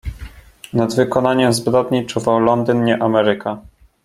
"Nad 0.73 0.95
wykonaniem 0.95 1.53
zbrodni 1.53 2.05
czuwał 2.05 2.39
Londyn, 2.39 2.83
nie 2.83 3.03
Ameryka." 3.03 3.61